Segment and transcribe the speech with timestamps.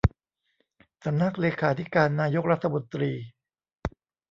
[1.03, 3.11] สำนักเลขาธิการนายกรัฐมนตรี